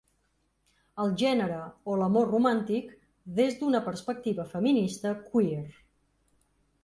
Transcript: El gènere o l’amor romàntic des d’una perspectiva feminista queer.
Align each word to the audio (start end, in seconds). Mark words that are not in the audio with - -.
El 1.01 1.11
gènere 1.21 1.59
o 1.91 1.97
l’amor 1.99 2.31
romàntic 2.31 2.89
des 3.41 3.59
d’una 3.59 3.81
perspectiva 3.89 4.49
feminista 4.55 5.11
queer. 5.27 5.63